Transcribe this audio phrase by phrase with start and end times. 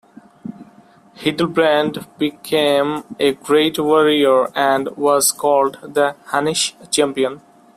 [1.13, 7.39] Hildebrand became a great warrior and was called the Hunnish champion.